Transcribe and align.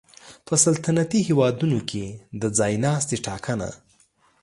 په 0.45 0.53
سلطنتي 0.63 1.19
هېوادونو 1.27 1.79
کې 1.89 2.05
د 2.41 2.43
ځای 2.57 2.73
ناستي 2.85 3.17
ټاکنه 3.25 3.69